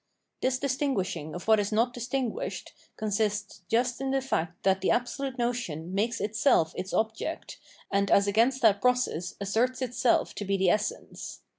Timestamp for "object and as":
6.91-8.25